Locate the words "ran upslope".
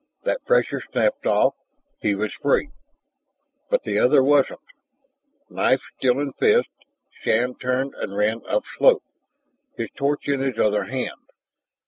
8.17-9.03